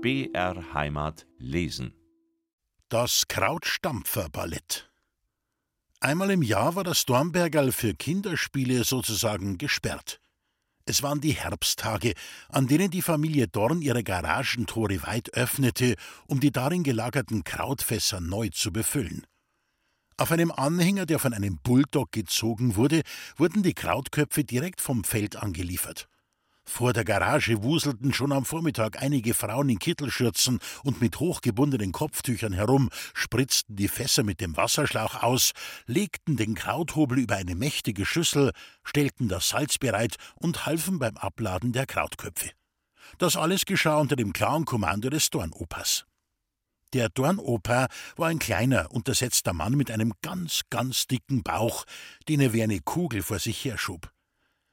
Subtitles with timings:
[0.00, 1.92] BR Heimat lesen.
[2.88, 4.92] Das Krautstampfer-Ballett.
[5.98, 10.20] Einmal im Jahr war das Dornbergerl für Kinderspiele sozusagen gesperrt.
[10.84, 12.12] Es waren die Herbsttage,
[12.48, 15.96] an denen die Familie Dorn ihre Garagentore weit öffnete,
[16.28, 19.26] um die darin gelagerten Krautfässer neu zu befüllen.
[20.16, 23.02] Auf einem Anhänger, der von einem Bulldog gezogen wurde,
[23.36, 26.08] wurden die Krautköpfe direkt vom Feld angeliefert.
[26.68, 32.52] Vor der Garage wuselten schon am Vormittag einige Frauen in Kittelschürzen und mit hochgebundenen Kopftüchern
[32.52, 35.52] herum, spritzten die Fässer mit dem Wasserschlauch aus,
[35.86, 38.52] legten den Krauthobel über eine mächtige Schüssel,
[38.84, 42.50] stellten das Salz bereit und halfen beim Abladen der Krautköpfe.
[43.16, 46.04] Das alles geschah unter dem klaren Kommando des Dornopas.
[46.92, 51.86] Der Dornoper war ein kleiner, untersetzter Mann mit einem ganz, ganz dicken Bauch,
[52.28, 54.12] den er wie eine Kugel vor sich herschob.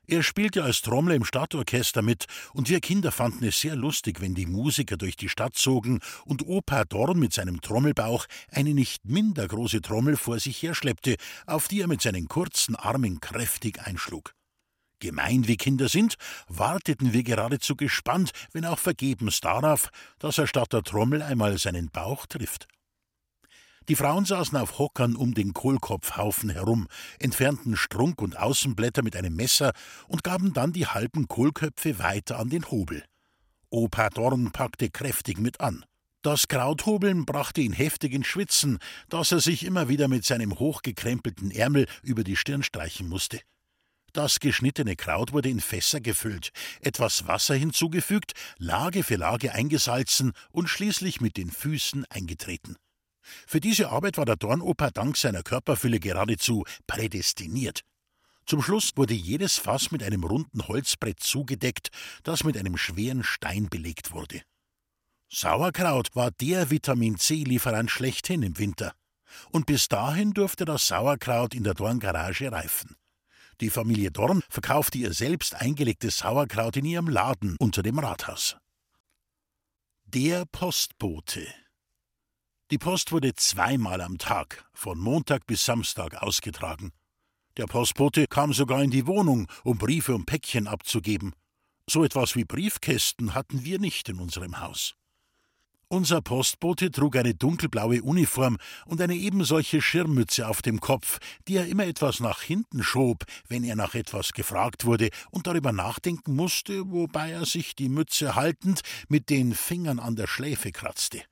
[0.07, 4.35] Er spielte als Trommler im Stadtorchester mit, und wir Kinder fanden es sehr lustig, wenn
[4.35, 9.47] die Musiker durch die Stadt zogen und Opa Dorn mit seinem Trommelbauch eine nicht minder
[9.47, 11.15] große Trommel vor sich herschleppte,
[11.47, 14.33] auf die er mit seinen kurzen Armen kräftig einschlug.
[14.99, 16.15] Gemein wie Kinder sind,
[16.47, 19.89] warteten wir geradezu gespannt, wenn auch vergebens darauf,
[20.19, 22.67] dass er statt der Trommel einmal seinen Bauch trifft.
[23.87, 26.87] Die Frauen saßen auf Hockern um den Kohlkopfhaufen herum,
[27.19, 29.73] entfernten Strunk und Außenblätter mit einem Messer
[30.07, 33.03] und gaben dann die halben Kohlköpfe weiter an den Hobel.
[33.69, 35.85] Opa Dorn packte kräftig mit an.
[36.23, 41.51] Das Krauthobeln brachte ihn heftig ins Schwitzen, dass er sich immer wieder mit seinem hochgekrempelten
[41.51, 43.39] Ärmel über die Stirn streichen musste.
[44.13, 46.49] Das geschnittene Kraut wurde in Fässer gefüllt,
[46.81, 52.77] etwas Wasser hinzugefügt, Lage für Lage eingesalzen und schließlich mit den Füßen eingetreten.
[53.47, 57.81] Für diese Arbeit war der Dornoper dank seiner Körperfülle geradezu prädestiniert.
[58.45, 61.89] Zum Schluss wurde jedes Fass mit einem runden Holzbrett zugedeckt,
[62.23, 64.41] das mit einem schweren Stein belegt wurde.
[65.29, 68.93] Sauerkraut war der Vitamin C-Lieferant schlechthin im Winter.
[69.51, 72.95] Und bis dahin durfte das Sauerkraut in der Dorngarage reifen.
[73.61, 78.57] Die Familie Dorn verkaufte ihr selbst eingelegtes Sauerkraut in ihrem Laden unter dem Rathaus.
[80.05, 81.47] Der Postbote
[82.75, 86.91] die Post wurde zweimal am Tag, von Montag bis Samstag, ausgetragen.
[87.55, 91.33] Der Postbote kam sogar in die Wohnung, um Briefe und Päckchen abzugeben.
[91.89, 94.93] So etwas wie Briefkästen hatten wir nicht in unserem Haus.
[95.87, 101.67] Unser Postbote trug eine dunkelblaue Uniform und eine ebensolche Schirmmütze auf dem Kopf, die er
[101.67, 106.91] immer etwas nach hinten schob, wenn er nach etwas gefragt wurde und darüber nachdenken musste,
[106.91, 111.23] wobei er sich die Mütze haltend mit den Fingern an der Schläfe kratzte.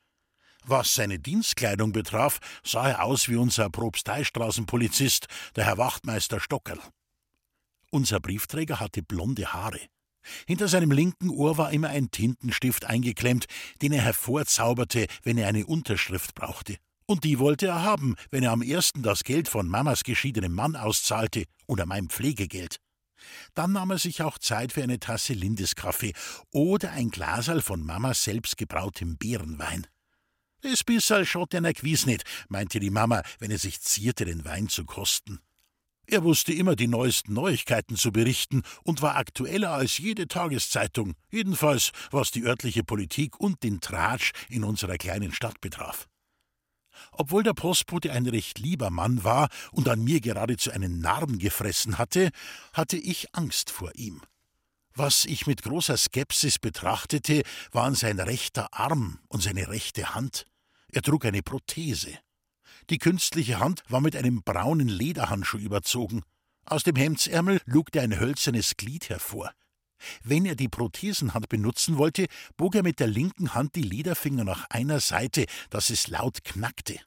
[0.66, 6.80] Was seine Dienstkleidung betraf, sah er aus wie unser Propsteistraßenpolizist, der Herr Wachtmeister Stockerl.
[7.92, 9.80] Unser Briefträger hatte blonde Haare.
[10.48, 13.46] Hinter seinem linken Ohr war immer ein Tintenstift eingeklemmt,
[13.82, 16.78] den er hervorzauberte, wenn er eine Unterschrift brauchte.
[17.06, 20.78] Und die wollte er haben, wenn er am ersten das Geld von Mamas geschiedenem Mann
[20.78, 22.78] auszahlte oder mein Pflegegeld.
[23.54, 26.14] Dann nahm er sich auch Zeit für eine Tasse Lindeskaffee
[26.52, 29.88] oder ein Glaserl von Mamas selbst gebrautem Beerenwein.
[30.64, 34.70] Es bisserl schot einer gewiss nicht, meinte die Mama, wenn er sich zierte, den Wein
[34.70, 35.40] zu kosten.
[36.06, 41.92] Er wusste immer die neuesten Neuigkeiten zu berichten und war aktueller als jede Tageszeitung, jedenfalls
[42.12, 46.08] was die örtliche Politik und den Tratsch in unserer kleinen Stadt betraf.
[47.12, 51.98] Obwohl der Postbote ein recht lieber Mann war und an mir geradezu einen Narren gefressen
[51.98, 52.30] hatte,
[52.72, 54.22] hatte ich Angst vor ihm.
[54.96, 60.46] Was ich mit großer Skepsis betrachtete, waren sein rechter Arm und seine rechte Hand.
[60.94, 62.20] Er trug eine Prothese.
[62.92, 66.22] Die künstliche Hand war mit einem braunen Lederhandschuh überzogen.
[66.66, 69.52] Aus dem Hemdsärmel lugte ein hölzernes Glied hervor.
[70.24, 72.28] Wenn er die Prothesenhand benutzen wollte,
[72.58, 77.00] bog er mit der linken Hand die Lederfinger nach einer Seite, dass es laut knackte.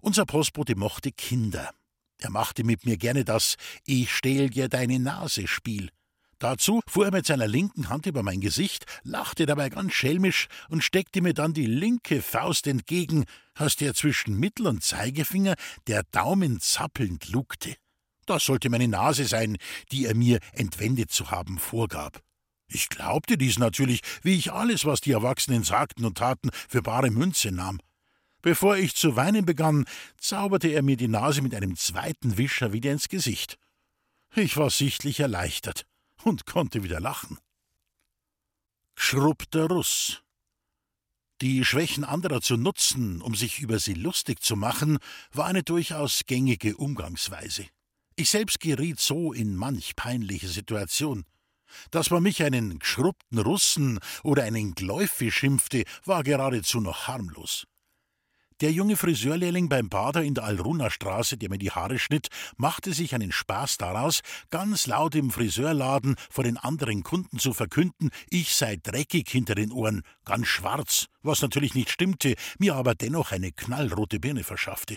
[0.00, 1.74] Unser Postbote mochte Kinder.
[2.18, 3.56] Er machte mit mir gerne das
[3.86, 5.90] Ich stehl dir deine Nase Spiel.
[6.38, 10.84] Dazu fuhr er mit seiner linken Hand über mein Gesicht, lachte dabei ganz schelmisch und
[10.84, 13.24] steckte mir dann die linke Faust entgegen,
[13.56, 15.56] aus der zwischen Mittel- und Zeigefinger
[15.88, 17.74] der Daumen zappelnd lugte.
[18.26, 19.56] Das sollte meine Nase sein,
[19.90, 22.22] die er mir entwendet zu haben vorgab.
[22.68, 27.10] Ich glaubte dies natürlich, wie ich alles, was die Erwachsenen sagten und taten, für bare
[27.10, 27.80] Münze nahm.
[28.42, 29.86] Bevor ich zu weinen begann,
[30.18, 33.58] zauberte er mir die Nase mit einem zweiten Wischer wieder ins Gesicht.
[34.36, 35.84] Ich war sichtlich erleichtert
[36.28, 37.38] und konnte wieder lachen.
[38.94, 40.22] Schrupp Russ.
[41.40, 44.98] Die Schwächen anderer zu nutzen, um sich über sie lustig zu machen,
[45.30, 47.66] war eine durchaus gängige Umgangsweise.
[48.16, 51.24] Ich selbst geriet so in manch peinliche Situation.
[51.90, 57.66] Dass man mich einen geschrubbten Russen oder einen Gläufe schimpfte, war geradezu noch harmlos.
[58.60, 62.26] Der junge Friseurlehrling beim Bader in der Alruner Straße, der mir die Haare schnitt,
[62.56, 64.20] machte sich einen Spaß daraus,
[64.50, 69.70] ganz laut im Friseurladen vor den anderen Kunden zu verkünden, ich sei dreckig hinter den
[69.70, 74.96] Ohren, ganz schwarz, was natürlich nicht stimmte, mir aber dennoch eine knallrote Birne verschaffte.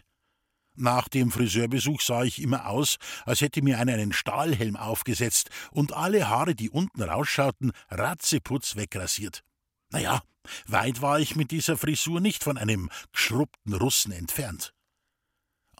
[0.75, 5.93] Nach dem Friseurbesuch sah ich immer aus, als hätte mir einer einen Stahlhelm aufgesetzt und
[5.93, 9.43] alle Haare, die unten rausschauten, ratzeputz wegrasiert.
[9.91, 10.23] Naja,
[10.67, 14.73] weit war ich mit dieser Frisur nicht von einem geschrubbten Russen entfernt.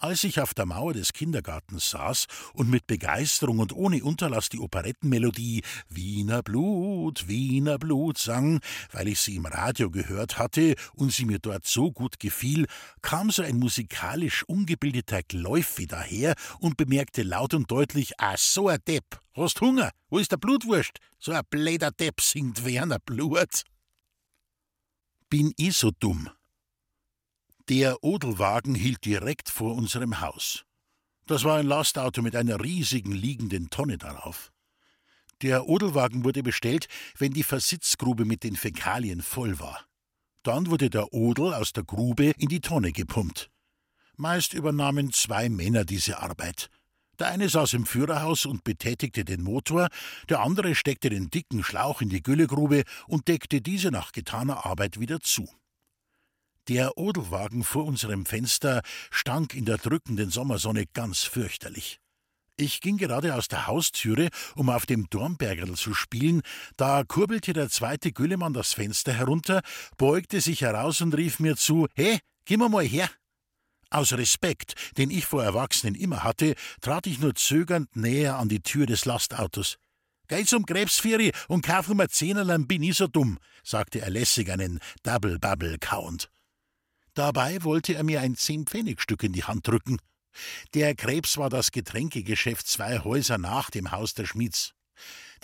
[0.01, 4.57] Als ich auf der Mauer des Kindergartens saß und mit Begeisterung und ohne Unterlass die
[4.57, 8.61] Operettenmelodie Wiener Blut, Wiener Blut sang,
[8.91, 12.65] weil ich sie im Radio gehört hatte und sie mir dort so gut gefiel,
[13.03, 18.79] kam so ein musikalisch ungebildeter Gläufi daher und bemerkte laut und deutlich: Ah, so ein
[18.87, 19.91] Depp, hast Hunger?
[20.09, 20.97] Wo ist der Blutwurst?
[21.19, 23.65] So ein bläder Depp singt Werner Blut.
[25.31, 26.29] Bin ich so dumm?
[27.69, 30.65] Der Odelwagen hielt direkt vor unserem Haus.
[31.25, 34.51] Das war ein Lastauto mit einer riesigen liegenden Tonne darauf.
[35.41, 39.85] Der Odelwagen wurde bestellt, wenn die Versitzgrube mit den Fäkalien voll war.
[40.43, 43.49] Dann wurde der Odel aus der Grube in die Tonne gepumpt.
[44.17, 46.69] Meist übernahmen zwei Männer diese Arbeit.
[47.21, 49.89] Der eine saß im Führerhaus und betätigte den Motor,
[50.27, 54.99] der andere steckte den dicken Schlauch in die Güllegrube und deckte diese nach getaner Arbeit
[54.99, 55.47] wieder zu.
[56.67, 58.81] Der Odelwagen vor unserem Fenster
[59.11, 61.99] stank in der drückenden Sommersonne ganz fürchterlich.
[62.57, 66.41] Ich ging gerade aus der Haustüre, um auf dem Dornbergerl zu spielen,
[66.75, 69.61] da kurbelte der zweite Güllemann das Fenster herunter,
[69.95, 73.11] beugte sich heraus und rief mir zu: He, gib mir mal her!
[73.91, 78.61] Aus Respekt, den ich vor Erwachsenen immer hatte, trat ich nur zögernd näher an die
[78.61, 79.75] Tür des Lastautos.
[80.29, 84.79] Geh zum Krebsvieri und kauf mir Zehnerlein, bin ich so dumm, sagte er lässig einen
[85.03, 86.31] Double-Bubble kauend.
[87.13, 89.97] Dabei wollte er mir ein Zehn-Pfennig-Stück in die Hand drücken.
[90.73, 94.71] Der Krebs war das Getränkegeschäft zwei Häuser nach dem Haus der Schmieds.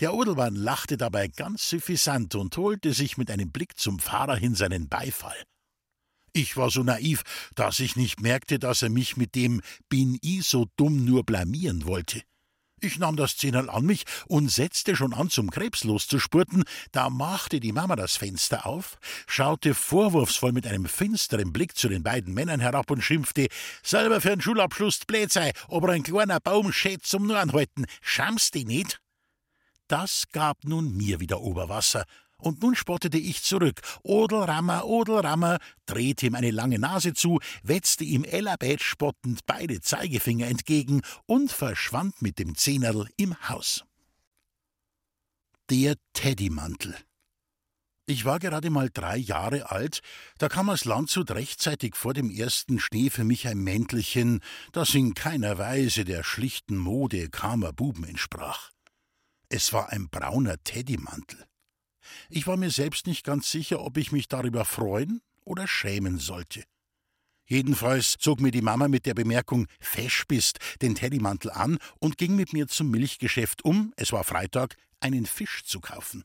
[0.00, 4.54] Der Odelmann lachte dabei ganz suffisant und holte sich mit einem Blick zum Fahrer hin
[4.54, 5.36] seinen Beifall.
[6.32, 7.22] Ich war so naiv,
[7.54, 11.86] dass ich nicht merkte, dass er mich mit dem Bin i so dumm nur blamieren
[11.86, 12.22] wollte.
[12.80, 17.58] Ich nahm das Zehnerl an mich und setzte schon an, zum Krebs loszuspurten, da machte
[17.58, 22.60] die Mama das Fenster auf, schaute vorwurfsvoll mit einem finsteren Blick zu den beiden Männern
[22.60, 23.48] herab und schimpfte,
[23.82, 28.54] selber für einen Schulabschluss blöd sei, aber ein kleiner Baum schät zum nur anhalten, schamst
[28.54, 29.00] die nicht?
[29.88, 32.04] Das gab nun mir wieder Oberwasser,
[32.40, 33.80] und nun spottete ich zurück.
[34.02, 41.02] Odelrammer, Odelrammer, drehte ihm eine lange Nase zu, wetzte ihm ellabät spottend beide Zeigefinger entgegen
[41.26, 43.84] und verschwand mit dem Zehnerl im Haus.
[45.70, 46.96] Der Teddymantel.
[48.10, 50.00] Ich war gerade mal drei Jahre alt,
[50.38, 54.40] da kam aus Landshut rechtzeitig vor dem ersten Schnee für mich ein Mäntelchen,
[54.72, 58.70] das in keiner Weise der schlichten Mode kahmer Buben entsprach.
[59.50, 61.47] Es war ein brauner Teddymantel.
[62.28, 66.64] Ich war mir selbst nicht ganz sicher, ob ich mich darüber freuen oder schämen sollte.
[67.46, 72.36] Jedenfalls zog mir die Mama mit der Bemerkung Fesch bist den Teddymantel an und ging
[72.36, 76.24] mit mir zum Milchgeschäft um, es war Freitag, einen Fisch zu kaufen.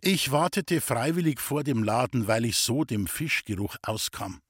[0.00, 4.40] Ich wartete freiwillig vor dem Laden, weil ich so dem Fischgeruch auskam.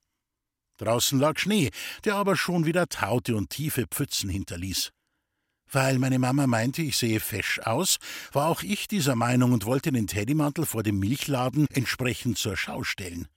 [0.77, 1.71] Draußen lag Schnee,
[2.05, 4.93] der aber schon wieder taute und tiefe Pfützen hinterließ.
[5.73, 7.99] Weil meine Mama meinte, ich sehe fesch aus,
[8.33, 12.83] war auch ich dieser Meinung und wollte den Teddymantel vor dem Milchladen entsprechend zur Schau
[12.83, 13.29] stellen.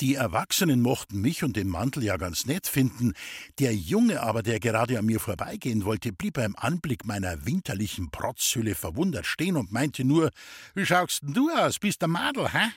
[0.00, 3.14] Die Erwachsenen mochten mich und den Mantel ja ganz nett finden,
[3.58, 8.74] der Junge aber, der gerade an mir vorbeigehen wollte, blieb beim Anblick meiner winterlichen Protzhülle
[8.74, 10.30] verwundert stehen und meinte nur:
[10.74, 11.78] Wie schaust denn du aus?
[11.78, 12.72] Bist der Madel, hä?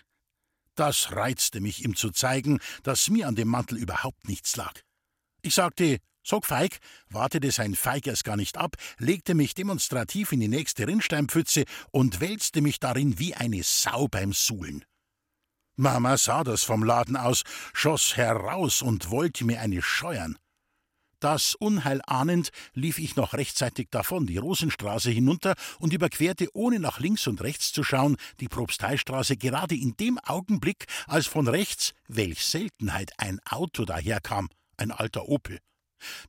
[0.75, 4.73] Das reizte mich, ihm zu zeigen, dass mir an dem Mantel überhaupt nichts lag.
[5.41, 6.77] Ich sagte: Sog feig,
[7.09, 12.61] wartete sein Feigers gar nicht ab, legte mich demonstrativ in die nächste Rinnsteinpfütze und wälzte
[12.61, 14.85] mich darin wie eine Sau beim Suhlen.
[15.75, 17.41] Mama sah das vom Laden aus,
[17.73, 20.37] schoss heraus und wollte mir eine scheuern.
[21.19, 26.99] Das Unheil ahnend lief ich noch rechtzeitig davon, die Rosenstraße hinunter und überquerte, ohne nach
[26.99, 32.45] links und rechts zu schauen, die Propsteistraße gerade in dem Augenblick, als von rechts, welch
[32.45, 35.57] Seltenheit, ein Auto daherkam, ein alter Opel.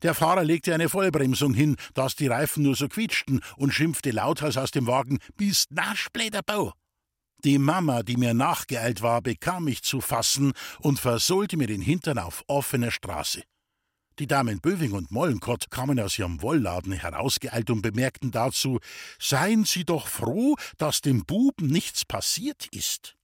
[0.01, 4.57] Der Fahrer legte eine Vollbremsung hin, dass die Reifen nur so quietschten, und schimpfte lauthals
[4.57, 6.07] aus dem Wagen: Bist nasch,
[6.45, 6.73] Bau!
[7.43, 12.19] Die Mama, die mir nachgeeilt war, bekam mich zu fassen und versohlte mir den Hintern
[12.19, 13.41] auf offener Straße.
[14.19, 18.79] Die Damen Böving und Mollenkott kamen aus ihrem Wollladen herausgeeilt und bemerkten dazu:
[19.19, 23.15] Seien Sie doch froh, dass dem Buben nichts passiert ist.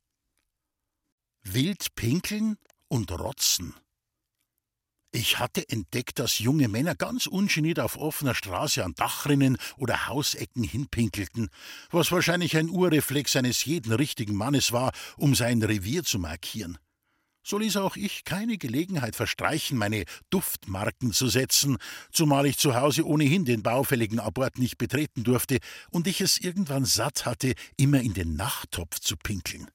[1.44, 3.76] Wild pinkeln und rotzen.
[5.12, 10.64] Ich hatte entdeckt, dass junge Männer ganz ungeniert auf offener Straße an Dachrinnen oder Hausecken
[10.64, 11.50] hinpinkelten,
[11.90, 16.78] was wahrscheinlich ein Urreflex eines jeden richtigen Mannes war, um sein Revier zu markieren.
[17.42, 21.78] So ließ auch ich keine Gelegenheit verstreichen, meine Duftmarken zu setzen,
[22.12, 25.60] zumal ich zu Hause ohnehin den baufälligen Abort nicht betreten durfte
[25.90, 29.70] und ich es irgendwann satt hatte, immer in den Nachttopf zu pinkeln.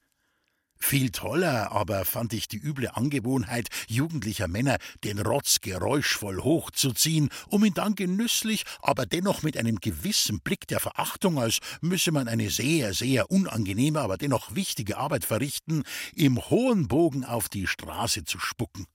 [0.85, 7.65] Viel toller aber fand ich die üble Angewohnheit jugendlicher Männer, den Rotz geräuschvoll hochzuziehen, um
[7.65, 12.51] ihn dann genüsslich, aber dennoch mit einem gewissen Blick der Verachtung, als müsse man eine
[12.51, 15.85] sehr, sehr unangenehme, aber dennoch wichtige Arbeit verrichten,
[16.17, 18.87] im hohen Bogen auf die Straße zu spucken.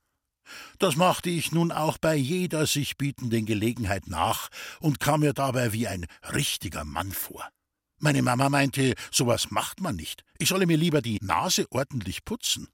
[0.80, 4.50] Das machte ich nun auch bei jeder sich bietenden Gelegenheit nach
[4.82, 7.48] und kam mir dabei wie ein richtiger Mann vor.
[8.00, 10.24] Meine Mama meinte, sowas macht man nicht.
[10.38, 12.68] Ich solle mir lieber die Nase ordentlich putzen.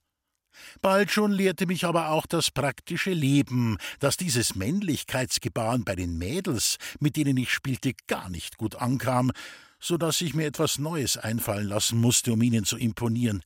[0.82, 6.77] Bald schon lehrte mich aber auch das praktische Leben, dass dieses Männlichkeitsgebaren bei den Mädels,
[7.00, 9.32] mit denen ich spielte, gar nicht gut ankam,
[9.80, 13.44] so dass ich mir etwas Neues einfallen lassen musste, um ihnen zu imponieren.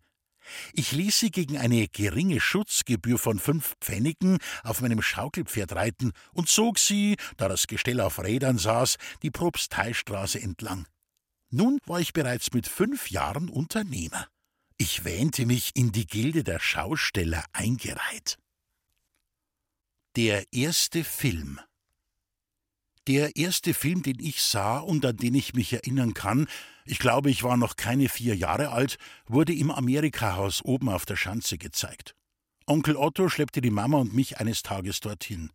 [0.74, 6.48] Ich ließ sie gegen eine geringe Schutzgebühr von fünf Pfennigen auf meinem Schaukelpferd reiten und
[6.48, 10.88] zog sie, da das Gestell auf Rädern saß, die Propsteistraße entlang.
[11.50, 14.28] Nun war ich bereits mit fünf Jahren Unternehmer.
[14.78, 18.38] Ich wähnte mich in die Gilde der Schausteller eingereiht.
[20.18, 21.60] Der erste Film
[23.08, 26.48] Der erste Film, den ich sah und an den ich mich erinnern kann,
[26.86, 31.16] ich glaube, ich war noch keine vier Jahre alt, wurde im Amerikahaus oben auf der
[31.16, 32.16] Schanze gezeigt.
[32.66, 35.52] Onkel Otto schleppte die Mama und mich eines Tages dorthin.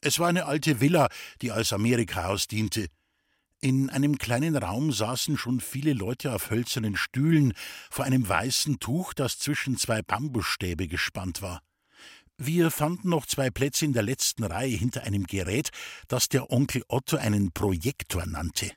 [0.00, 1.08] Es war eine alte Villa,
[1.42, 2.86] die als Amerikahaus diente.
[3.62, 7.52] In einem kleinen Raum saßen schon viele Leute auf hölzernen Stühlen
[7.90, 11.60] vor einem weißen Tuch, das zwischen zwei Bambusstäbe gespannt war.
[12.38, 15.68] Wir fanden noch zwei Plätze in der letzten Reihe hinter einem Gerät,
[16.08, 18.72] das der Onkel Otto einen Projektor nannte.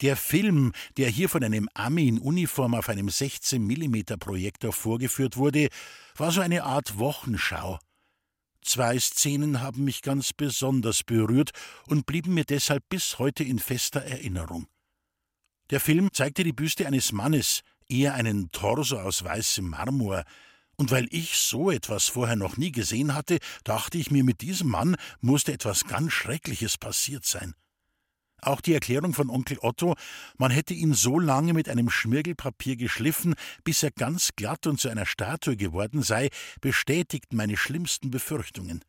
[0.00, 5.36] Der Film, der hier von einem Ami in Uniform auf einem 16 mm Projektor vorgeführt
[5.36, 5.70] wurde,
[6.14, 7.80] war so eine Art Wochenschau.
[8.68, 11.52] Zwei Szenen haben mich ganz besonders berührt
[11.86, 14.66] und blieben mir deshalb bis heute in fester Erinnerung.
[15.70, 20.22] Der Film zeigte die Büste eines Mannes, eher einen Torso aus weißem Marmor,
[20.76, 24.68] und weil ich so etwas vorher noch nie gesehen hatte, dachte ich mir, mit diesem
[24.68, 27.54] Mann musste etwas ganz Schreckliches passiert sein.
[28.40, 29.96] Auch die Erklärung von Onkel Otto,
[30.36, 34.88] man hätte ihn so lange mit einem Schmirgelpapier geschliffen, bis er ganz glatt und zu
[34.88, 36.30] einer Statue geworden sei,
[36.60, 38.84] bestätigt meine schlimmsten Befürchtungen.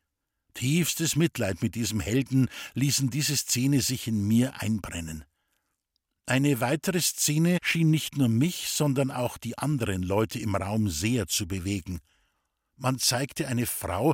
[0.54, 5.24] Tiefstes Mitleid mit diesem Helden ließen diese Szene sich in mir einbrennen.
[6.26, 11.28] Eine weitere Szene schien nicht nur mich, sondern auch die anderen Leute im Raum sehr
[11.28, 12.02] zu bewegen.
[12.76, 14.14] Man zeigte eine Frau,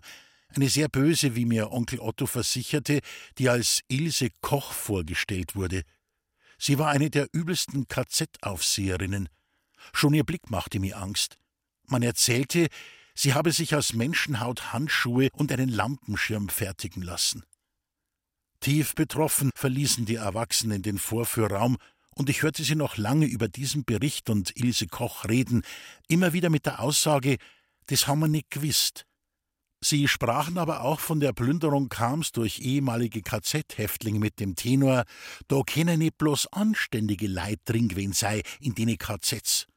[0.57, 2.99] eine sehr böse, wie mir Onkel Otto versicherte,
[3.37, 5.83] die als Ilse Koch vorgestellt wurde.
[6.57, 9.29] Sie war eine der übelsten KZ-Aufseherinnen.
[9.93, 11.37] Schon ihr Blick machte mir Angst.
[11.87, 12.67] Man erzählte,
[13.13, 17.43] sie habe sich aus Menschenhaut Handschuhe und einen Lampenschirm fertigen lassen.
[18.61, 21.77] Tief betroffen verließen die Erwachsenen den Vorführraum,
[22.17, 25.63] und ich hörte sie noch lange über diesen Bericht und Ilse Koch reden,
[26.07, 27.37] immer wieder mit der Aussage,
[27.87, 29.05] das haben wir nicht gewusst.
[29.87, 35.03] Sie sprachen aber auch von der Plünderung Kams durch ehemalige KZ-Häftlinge mit dem Tenor,
[35.47, 39.67] da können nicht bloß anständige Leid drin gewesen sei in dene KZs.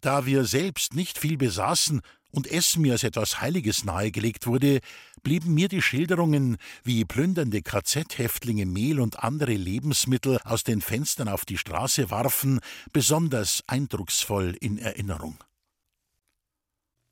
[0.00, 2.00] Da wir selbst nicht viel besaßen
[2.30, 4.80] und Essen mir als etwas Heiliges nahegelegt wurde,
[5.22, 11.44] blieben mir die Schilderungen, wie plündernde KZ-Häftlinge Mehl und andere Lebensmittel aus den Fenstern auf
[11.44, 15.36] die Straße warfen, besonders eindrucksvoll in Erinnerung.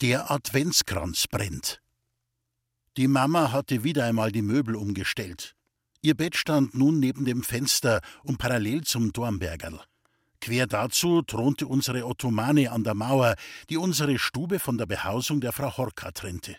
[0.01, 1.84] Der Adventskranz brennt.
[2.97, 5.57] Die Mama hatte wieder einmal die Möbel umgestellt.
[6.01, 9.81] Ihr Bett stand nun neben dem Fenster und parallel zum Dornbergerl.
[10.41, 13.35] Quer dazu thronte unsere Ottomane an der Mauer,
[13.69, 16.57] die unsere Stube von der Behausung der Frau Horka trennte.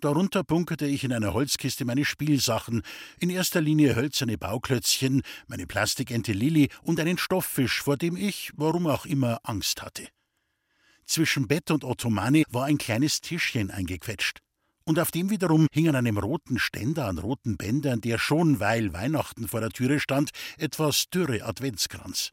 [0.00, 2.82] Darunter bunkerte ich in einer Holzkiste meine Spielsachen,
[3.20, 8.88] in erster Linie hölzerne Bauklötzchen, meine Plastikente Lilli und einen Stofffisch, vor dem ich, warum
[8.88, 10.08] auch immer, Angst hatte.
[11.04, 14.40] Zwischen Bett und Ottomane war ein kleines Tischchen eingequetscht
[14.84, 18.92] und auf dem wiederum hing an einem roten Ständer an roten Bändern der schon, weil
[18.92, 22.32] Weihnachten vor der Türe stand, etwas dürre Adventskranz.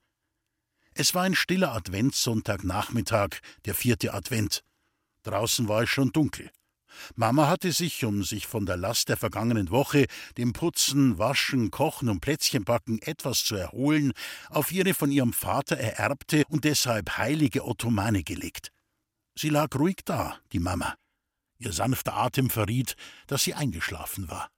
[0.93, 4.63] Es war ein stiller Adventssonntagnachmittag, der vierte Advent.
[5.23, 6.49] Draußen war es schon dunkel.
[7.15, 12.09] Mama hatte sich, um sich von der Last der vergangenen Woche, dem Putzen, Waschen, Kochen
[12.09, 14.13] und Plätzchenbacken etwas zu erholen,
[14.49, 18.71] auf ihre von ihrem Vater ererbte und deshalb heilige Ottomane gelegt.
[19.35, 20.95] Sie lag ruhig da, die Mama.
[21.59, 22.95] Ihr sanfter Atem verriet,
[23.27, 24.49] dass sie eingeschlafen war.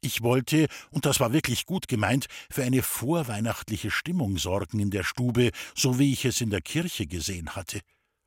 [0.00, 5.04] Ich wollte, und das war wirklich gut gemeint, für eine vorweihnachtliche Stimmung sorgen in der
[5.04, 7.80] Stube, so wie ich es in der Kirche gesehen hatte.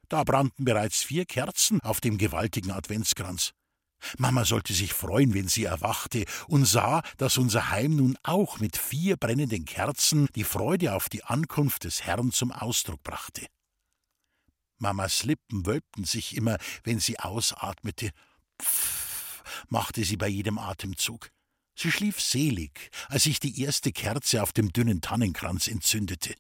[0.08, 3.52] Da brannten bereits vier Kerzen auf dem gewaltigen Adventskranz.
[4.18, 8.78] Mama sollte sich freuen, wenn sie erwachte und sah, dass unser Heim nun auch mit
[8.78, 13.48] vier brennenden Kerzen die Freude auf die Ankunft des Herrn zum Ausdruck brachte.
[14.78, 18.12] Mamas Lippen wölbten sich immer, wenn sie ausatmete.
[18.62, 21.30] Pfff, machte sie bei jedem Atemzug.
[21.78, 26.36] Sie schlief selig, als ich die erste Kerze auf dem dünnen Tannenkranz entzündete.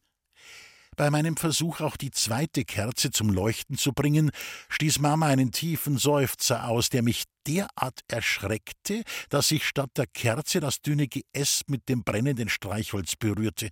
[0.95, 4.31] Bei meinem Versuch, auch die zweite Kerze zum Leuchten zu bringen,
[4.69, 10.61] stieß Mama einen tiefen Seufzer aus, der mich derart erschreckte, dass ich statt der Kerze
[10.61, 13.71] das dünne Geäst mit dem brennenden Streichholz berührte.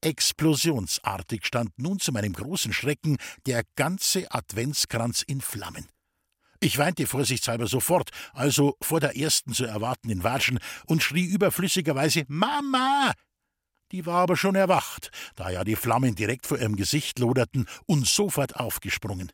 [0.00, 3.16] Explosionsartig stand nun zu meinem großen Schrecken
[3.46, 5.88] der ganze Adventskranz in Flammen.
[6.60, 13.12] Ich weinte vorsichtshalber sofort, also vor der ersten zu erwartenden Watschen, und schrie überflüssigerweise Mama.
[13.92, 18.06] Die war aber schon erwacht, da ja die Flammen direkt vor ihrem Gesicht loderten, und
[18.06, 19.30] sofort aufgesprungen.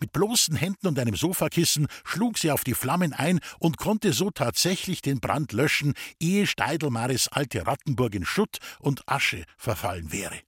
[0.00, 4.30] Mit bloßen Händen und einem Sofakissen schlug sie auf die Flammen ein und konnte so
[4.30, 10.40] tatsächlich den Brand löschen, ehe Steidelmares alte Rattenburg in Schutt und Asche verfallen wäre.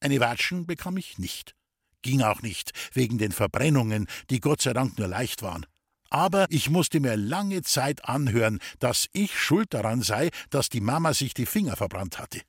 [0.00, 1.54] Eine Watschen bekam ich nicht.
[2.02, 5.64] Ging auch nicht, wegen den Verbrennungen, die Gott sei Dank nur leicht waren.
[6.10, 11.14] Aber ich musste mir lange Zeit anhören, dass ich schuld daran sei, dass die Mama
[11.14, 12.42] sich die Finger verbrannt hatte.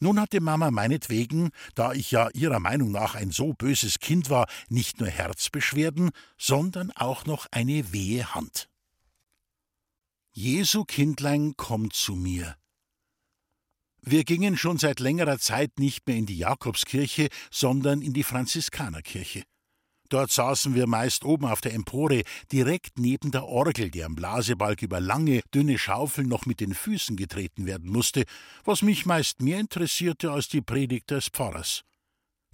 [0.00, 4.46] Nun hatte Mama meinetwegen, da ich ja ihrer Meinung nach ein so böses Kind war,
[4.68, 8.68] nicht nur Herzbeschwerden, sondern auch noch eine wehe Hand.
[10.32, 12.56] Jesu Kindlein, komm zu mir.
[14.02, 19.44] Wir gingen schon seit längerer Zeit nicht mehr in die Jakobskirche, sondern in die Franziskanerkirche.
[20.14, 22.22] Dort saßen wir meist oben auf der Empore,
[22.52, 27.66] direkt neben der Orgel, deren Blasebalg über lange, dünne Schaufeln noch mit den Füßen getreten
[27.66, 28.22] werden musste,
[28.64, 31.82] was mich meist mehr interessierte als die Predigt des Pfarrers.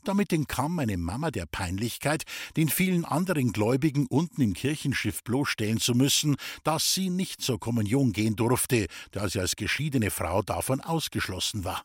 [0.05, 2.23] Damit entkam meine Mama der Peinlichkeit,
[2.57, 8.14] den vielen anderen Gläubigen unten im Kirchenschiff bloßstellen zu müssen, dass sie nicht zur Kommunion
[8.14, 11.85] gehen durfte, da sie als geschiedene Frau davon ausgeschlossen war.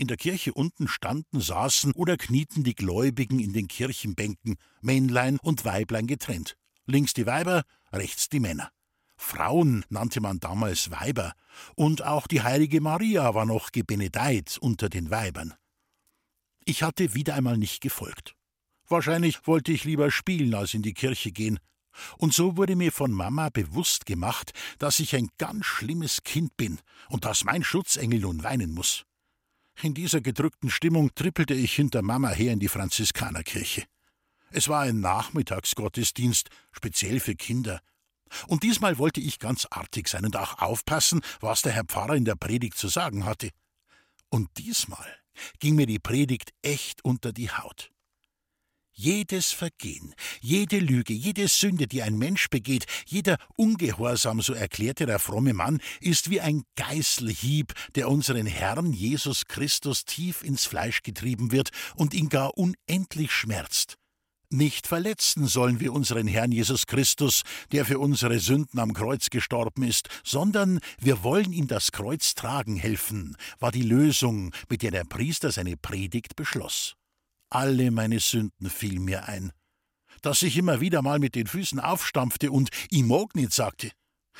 [0.00, 5.64] In der Kirche unten standen, saßen oder knieten die Gläubigen in den Kirchenbänken, Männlein und
[5.64, 6.56] Weiblein getrennt.
[6.86, 8.70] Links die Weiber, rechts die Männer.
[9.16, 11.34] Frauen nannte man damals Weiber,
[11.74, 15.54] und auch die heilige Maria war noch gebenedeit unter den Weibern.
[16.64, 18.36] Ich hatte wieder einmal nicht gefolgt.
[18.86, 21.58] Wahrscheinlich wollte ich lieber spielen als in die Kirche gehen.
[22.18, 26.78] Und so wurde mir von Mama bewusst gemacht, dass ich ein ganz schlimmes Kind bin
[27.08, 29.04] und dass mein Schutzengel nun weinen muss.
[29.80, 33.84] In dieser gedrückten Stimmung trippelte ich hinter Mama her in die Franziskanerkirche.
[34.50, 37.80] Es war ein Nachmittagsgottesdienst, speziell für Kinder.
[38.48, 42.24] Und diesmal wollte ich ganz artig sein und auch aufpassen, was der Herr Pfarrer in
[42.24, 43.50] der Predigt zu sagen hatte.
[44.30, 45.06] Und diesmal
[45.60, 47.92] ging mir die Predigt echt unter die Haut.
[49.00, 55.20] Jedes Vergehen, jede Lüge, jede Sünde, die ein Mensch begeht, jeder Ungehorsam, so erklärte der
[55.20, 61.52] fromme Mann, ist wie ein Geißelhieb, der unseren Herrn Jesus Christus tief ins Fleisch getrieben
[61.52, 63.94] wird und ihn gar unendlich schmerzt.
[64.50, 69.84] Nicht verletzen sollen wir unseren Herrn Jesus Christus, der für unsere Sünden am Kreuz gestorben
[69.84, 75.04] ist, sondern wir wollen ihm das Kreuz tragen helfen, war die Lösung, mit der der
[75.04, 76.97] Priester seine Predigt beschloss.
[77.50, 79.52] Alle meine Sünden fielen mir ein.
[80.22, 83.90] Dass ich immer wieder mal mit den Füßen aufstampfte und nicht sagte.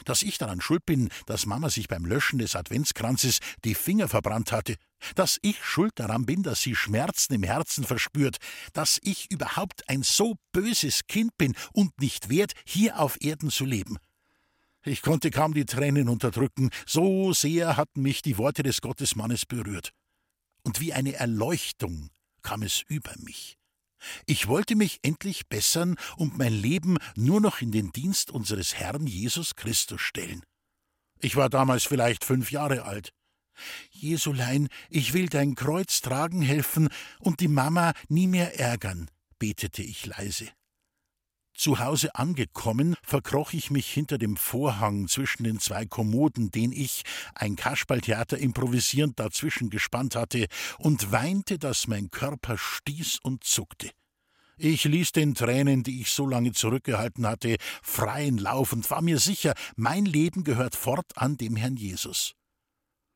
[0.05, 4.53] Dass ich daran schuld bin, dass Mama sich beim Löschen des Adventskranzes die Finger verbrannt
[4.53, 4.77] hatte.
[5.15, 8.37] Dass ich schuld daran bin, dass sie Schmerzen im Herzen verspürt.
[8.73, 13.65] Dass ich überhaupt ein so böses Kind bin und nicht wert, hier auf Erden zu
[13.65, 13.99] leben.
[14.85, 19.91] Ich konnte kaum die Tränen unterdrücken, so sehr hatten mich die Worte des Gottesmannes berührt.
[20.63, 22.11] Und wie eine Erleuchtung
[22.43, 23.59] kam es über mich.
[24.27, 29.07] Ich wollte mich endlich bessern und mein Leben nur noch in den Dienst unseres Herrn
[29.07, 30.45] Jesus Christus stellen.
[31.21, 33.13] Ich war damals vielleicht fünf Jahre alt.
[33.91, 40.07] Jesulein, ich will dein Kreuz tragen helfen und die Mama nie mehr ärgern, betete ich
[40.07, 40.49] leise.
[41.59, 47.03] Zu Hause angekommen, verkroch ich mich hinter dem Vorhang zwischen den zwei Kommoden, den ich,
[47.35, 50.47] ein Kasperltheater improvisierend, dazwischen gespannt hatte,
[50.79, 53.91] und weinte, dass mein Körper stieß und zuckte.
[54.57, 59.19] Ich ließ den Tränen, die ich so lange zurückgehalten hatte, freien Lauf und war mir
[59.19, 62.35] sicher, mein Leben gehört fortan dem Herrn Jesus.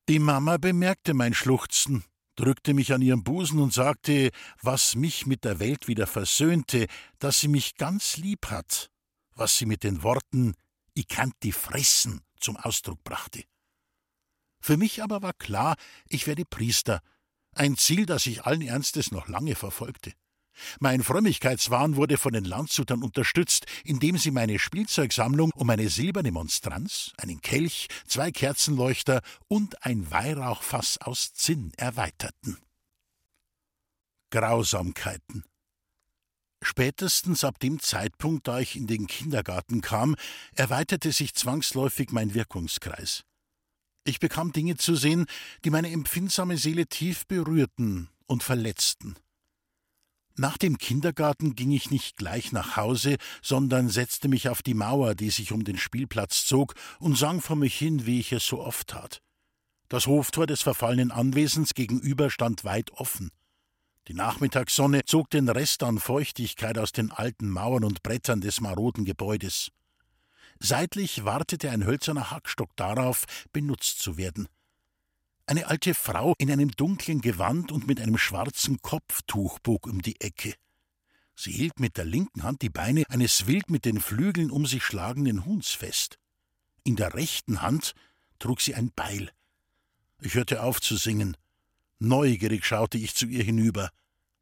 [0.08, 2.02] Die Mama bemerkte mein Schluchzen,
[2.36, 6.86] drückte mich an ihren Busen und sagte, was mich mit der Welt wieder versöhnte,
[7.18, 8.90] dass sie mich ganz lieb hat,
[9.34, 10.54] was sie mit den Worten
[10.94, 13.44] Ich kann die fressen zum Ausdruck brachte.
[14.60, 15.76] Für mich aber war klar,
[16.08, 17.00] ich werde Priester,
[17.54, 20.12] ein Ziel, das ich allen Ernstes noch lange verfolgte.
[20.80, 27.12] Mein Frömmigkeitswahn wurde von den Landshutern unterstützt, indem sie meine Spielzeugsammlung um eine silberne Monstranz,
[27.16, 32.58] einen Kelch, zwei Kerzenleuchter und ein Weihrauchfass aus Zinn erweiterten.
[34.30, 35.44] Grausamkeiten.
[36.62, 40.14] Spätestens ab dem Zeitpunkt, da ich in den Kindergarten kam,
[40.54, 43.24] erweiterte sich zwangsläufig mein Wirkungskreis.
[44.04, 45.26] Ich bekam Dinge zu sehen,
[45.64, 49.16] die meine empfindsame Seele tief berührten und verletzten.
[50.36, 55.14] Nach dem Kindergarten ging ich nicht gleich nach Hause, sondern setzte mich auf die Mauer,
[55.14, 58.60] die sich um den Spielplatz zog, und sang vor mich hin, wie ich es so
[58.60, 59.20] oft tat.
[59.88, 63.30] Das Hoftor des verfallenen Anwesens gegenüber stand weit offen.
[64.08, 69.04] Die Nachmittagssonne zog den Rest an Feuchtigkeit aus den alten Mauern und Brettern des maroden
[69.04, 69.70] Gebäudes.
[70.58, 74.48] Seitlich wartete ein hölzerner Hackstock darauf, benutzt zu werden.
[75.52, 80.18] Eine alte Frau in einem dunklen Gewand und mit einem schwarzen Kopftuch bog um die
[80.18, 80.54] Ecke.
[81.36, 84.82] Sie hielt mit der linken Hand die Beine eines wild mit den Flügeln um sich
[84.82, 86.18] schlagenden Huhns fest.
[86.84, 87.92] In der rechten Hand
[88.38, 89.30] trug sie ein Beil.
[90.22, 91.36] Ich hörte auf zu singen.
[91.98, 93.90] Neugierig schaute ich zu ihr hinüber.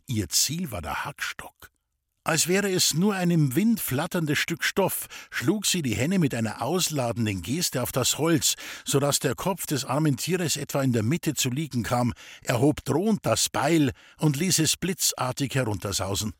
[0.06, 1.72] Ihr Ziel war der Hackstock.
[2.22, 6.34] Als wäre es nur ein im Wind flatterndes Stück Stoff, schlug sie die Henne mit
[6.34, 10.92] einer ausladenden Geste auf das Holz, so dass der Kopf des armen Tieres etwa in
[10.92, 16.34] der Mitte zu liegen kam, erhob drohend das Beil und ließ es blitzartig heruntersausen.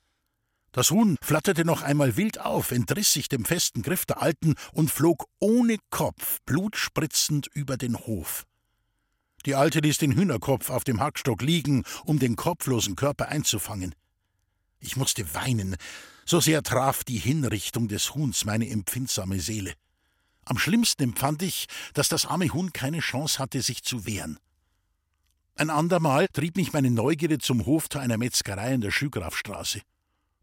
[0.72, 4.90] Das Huhn flatterte noch einmal wild auf, entriss sich dem festen Griff der Alten und
[4.90, 8.44] flog ohne Kopf, blutspritzend über den Hof.
[9.46, 13.94] Die Alte ließ den Hühnerkopf auf dem Hackstock liegen, um den kopflosen Körper einzufangen.
[14.80, 15.76] Ich musste weinen,
[16.24, 19.74] so sehr traf die Hinrichtung des Huhns meine empfindsame Seele.
[20.44, 24.38] Am schlimmsten empfand ich, dass das arme Huhn keine Chance hatte, sich zu wehren.
[25.54, 29.82] Ein andermal trieb mich meine Neugierde zum Hoftor einer Metzgerei in der Schügrafstraße.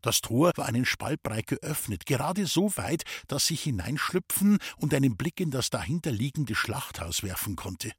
[0.02, 5.17] Das Tor war einen Spalt breit geöffnet, gerade so weit, dass ich hineinschlüpfen und einen
[5.17, 7.91] Blick in das dahinterliegende Schlachthaus werfen konnte.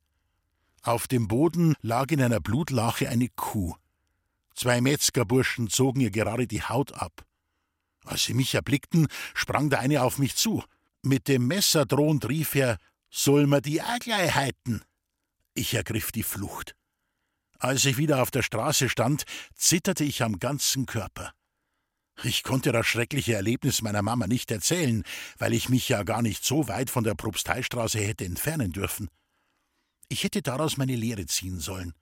[0.83, 3.75] Auf dem Boden lag in einer Blutlache eine Kuh.
[4.59, 7.25] Zwei Metzgerburschen zogen ihr gerade die Haut ab.
[8.05, 10.65] Als sie mich erblickten, sprang der eine auf mich zu.
[11.01, 12.77] Mit dem Messer drohend rief er:
[13.09, 14.83] Soll man die auch gleich halten?
[15.55, 16.75] Ich ergriff die Flucht.
[17.61, 19.23] Als ich wieder auf der Straße stand,
[19.55, 21.33] zitterte ich am ganzen Körper.
[22.25, 25.05] Ich konnte das schreckliche Erlebnis meiner Mama nicht erzählen,
[25.37, 29.09] weil ich mich ja gar nicht so weit von der Propsteistraße hätte entfernen dürfen.
[30.09, 31.95] Ich hätte daraus meine Lehre ziehen sollen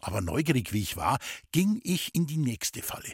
[0.00, 1.18] aber neugierig wie ich war,
[1.52, 3.12] ging ich in die nächste Falle.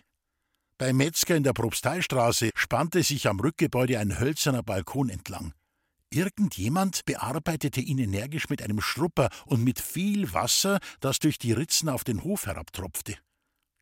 [0.79, 5.55] Beim Metzger in der Propsteistraße spannte sich am Rückgebäude ein hölzerner Balkon entlang.
[6.11, 11.89] Irgendjemand bearbeitete ihn energisch mit einem Schrupper und mit viel Wasser, das durch die Ritzen
[11.89, 13.17] auf den Hof herabtropfte.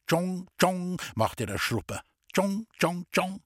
[0.06, 2.00] Tschong, tschong, machte der Schrupper.
[2.32, 3.42] Tschong, tschong, tschong.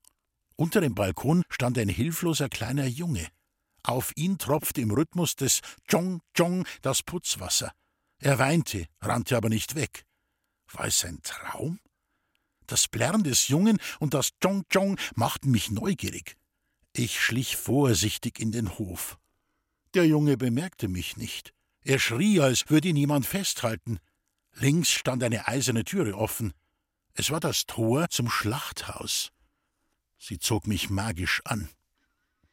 [0.56, 3.26] Unter dem Balkon stand ein hilfloser kleiner Junge.
[3.82, 7.72] Auf ihn tropfte im Rhythmus des Tschong, tschong das Putzwasser.
[8.18, 10.04] Er weinte, rannte aber nicht weg.
[10.72, 11.80] War es ein Traum?
[12.66, 16.36] Das Plärren des Jungen und das Tschong Tschong machten mich neugierig.
[16.92, 19.18] Ich schlich vorsichtig in den Hof.
[19.94, 21.54] Der Junge bemerkte mich nicht.
[21.82, 23.98] Er schrie, als würde ihn jemand festhalten.
[24.52, 26.52] Links stand eine eiserne Türe offen.
[27.14, 29.30] Es war das Tor zum Schlachthaus.
[30.18, 31.70] Sie zog mich magisch an.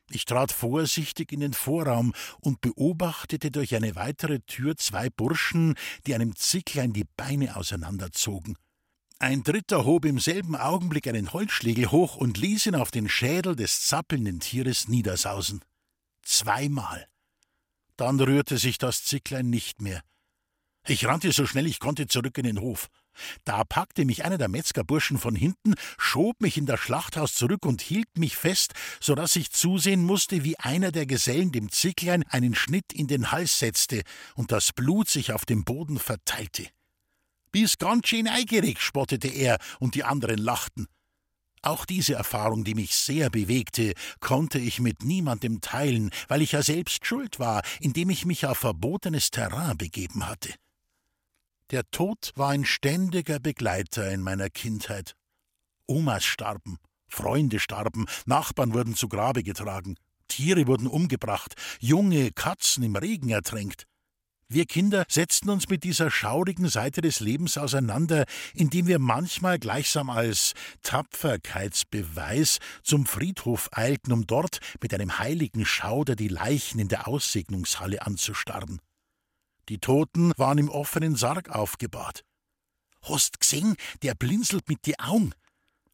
[0.09, 6.13] Ich trat vorsichtig in den Vorraum und beobachtete durch eine weitere Tür zwei Burschen, die
[6.13, 8.55] einem Zicklein die Beine auseinanderzogen.
[9.17, 13.55] Ein dritter hob im selben Augenblick einen Holzschlegel hoch und ließ ihn auf den Schädel
[13.55, 15.63] des zappelnden Tieres niedersausen.
[16.21, 17.07] Zweimal.
[17.97, 20.01] Dann rührte sich das Zicklein nicht mehr.
[20.85, 22.89] Ich rannte so schnell ich konnte zurück in den Hof.
[23.43, 27.81] Da packte mich einer der Metzgerburschen von hinten, schob mich in das Schlachthaus zurück und
[27.81, 32.55] hielt mich fest, so dass ich zusehen musste, wie einer der Gesellen dem Zicklein einen
[32.55, 34.01] Schnitt in den Hals setzte
[34.35, 36.67] und das Blut sich auf dem Boden verteilte.
[37.51, 40.87] Bis ganz schön eigerig, spottete er, und die anderen lachten.
[41.65, 46.61] Auch diese Erfahrung, die mich sehr bewegte, konnte ich mit niemandem teilen, weil ich ja
[46.61, 50.53] selbst schuld war, indem ich mich auf verbotenes Terrain begeben hatte.
[51.71, 55.15] Der Tod war ein ständiger Begleiter in meiner Kindheit.
[55.87, 59.95] Omas starben, Freunde starben, Nachbarn wurden zu Grabe getragen,
[60.27, 63.85] Tiere wurden umgebracht, junge Katzen im Regen ertränkt.
[64.47, 70.11] Wir Kinder setzten uns mit dieser schaurigen Seite des Lebens auseinander, indem wir manchmal gleichsam
[70.11, 77.07] als Tapferkeitsbeweis zum Friedhof eilten, um dort mit einem heiligen Schauder die Leichen in der
[77.07, 78.81] Aussegnungshalle anzustarren.
[79.69, 82.23] Die Toten waren im offenen Sarg aufgebahrt.
[83.01, 85.33] Hast gesehen, der blinzelt mit die Augen.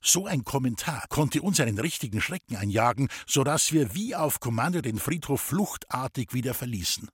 [0.01, 4.81] So ein Kommentar konnte uns einen richtigen Schrecken einjagen, so dass wir wie auf Kommando
[4.81, 7.09] den Friedhof fluchtartig wieder verließen.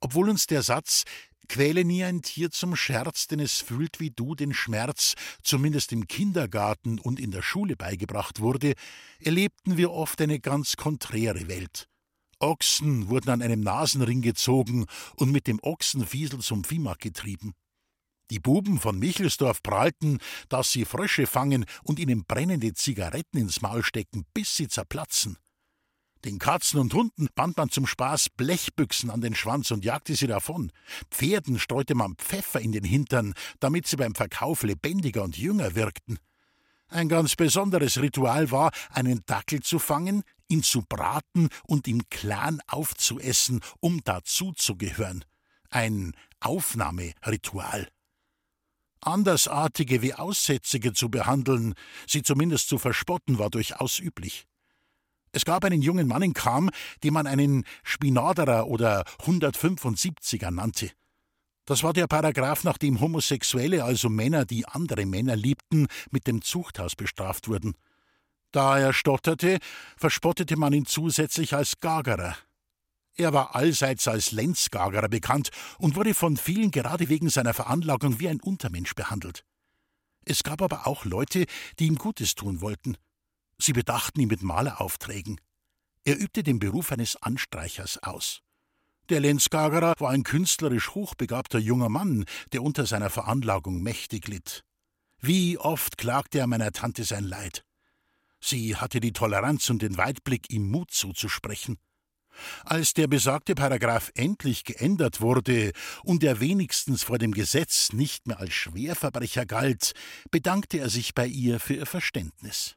[0.00, 1.04] Obwohl uns der Satz
[1.48, 6.06] Quäle nie ein Tier zum Scherz, denn es fühlt wie du den Schmerz, zumindest im
[6.06, 8.72] Kindergarten und in der Schule beigebracht wurde,
[9.20, 11.88] erlebten wir oft eine ganz konträre Welt.
[12.42, 17.54] Ochsen wurden an einem Nasenring gezogen und mit dem Ochsenfiesel zum Viehmarkt getrieben.
[18.30, 23.82] Die Buben von Michelsdorf prahlten, dass sie Frösche fangen und ihnen brennende Zigaretten ins Maul
[23.84, 25.36] stecken, bis sie zerplatzen.
[26.24, 30.28] Den Katzen und Hunden band man zum Spaß Blechbüchsen an den Schwanz und jagte sie
[30.28, 30.70] davon.
[31.10, 36.18] Pferden streute man Pfeffer in den Hintern, damit sie beim Verkauf lebendiger und jünger wirkten.
[36.92, 42.60] Ein ganz besonderes Ritual war, einen Dackel zu fangen, ihn zu braten und im Clan
[42.66, 45.24] aufzuessen, um dazuzugehören.
[45.70, 47.88] Ein Aufnahmeritual.
[49.00, 51.72] Andersartige wie Aussätzige zu behandeln,
[52.06, 54.44] sie zumindest zu verspotten, war durchaus üblich.
[55.32, 56.68] Es gab einen jungen Mann in Kam,
[57.02, 60.90] den man einen Spinaderer oder 175er nannte.
[61.64, 66.42] Das war der Paragraph, nach dem Homosexuelle, also Männer, die andere Männer liebten, mit dem
[66.42, 67.74] Zuchthaus bestraft wurden.
[68.50, 69.58] Da er stotterte,
[69.96, 72.36] verspottete man ihn zusätzlich als Gagerer.
[73.14, 78.28] Er war allseits als Lenzgagerer bekannt und wurde von vielen gerade wegen seiner Veranlagung wie
[78.28, 79.44] ein Untermensch behandelt.
[80.24, 81.46] Es gab aber auch Leute,
[81.78, 82.96] die ihm Gutes tun wollten.
[83.58, 85.40] Sie bedachten ihn mit Maleraufträgen.
[86.04, 88.42] Er übte den Beruf eines Anstreichers aus.
[89.12, 94.64] Der Lenzgagerer war ein künstlerisch hochbegabter junger Mann, der unter seiner Veranlagung mächtig litt.
[95.20, 97.62] Wie oft klagte er meiner Tante sein Leid.
[98.40, 101.76] Sie hatte die Toleranz und den Weitblick, ihm Mut zuzusprechen.
[102.64, 105.72] Als der besagte Paragraph endlich geändert wurde
[106.04, 109.92] und er wenigstens vor dem Gesetz nicht mehr als Schwerverbrecher galt,
[110.30, 112.76] bedankte er sich bei ihr für ihr Verständnis.